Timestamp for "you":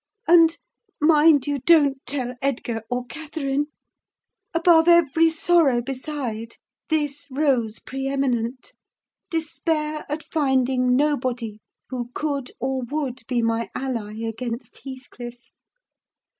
1.45-1.59